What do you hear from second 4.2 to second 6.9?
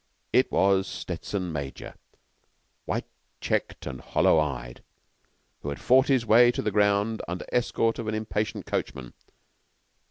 eyed, who had fought his way to the